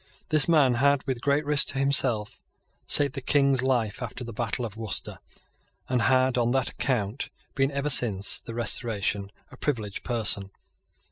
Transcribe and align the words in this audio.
This 0.29 0.47
man 0.49 0.73
had, 0.81 1.05
with 1.05 1.21
great 1.21 1.45
risk 1.45 1.67
to 1.67 1.77
himself, 1.77 2.39
saved 2.87 3.13
the 3.13 3.21
King's 3.21 3.61
life 3.61 4.01
after 4.01 4.23
the 4.23 4.33
battle 4.33 4.65
of 4.65 4.75
Worcester, 4.75 5.19
and 5.87 6.01
had, 6.01 6.39
on 6.39 6.49
that 6.53 6.69
account, 6.69 7.27
been, 7.53 7.69
ever 7.69 7.91
since 7.91 8.41
the 8.41 8.55
Restoration, 8.55 9.31
a 9.51 9.57
privileged 9.57 10.03
person. 10.03 10.49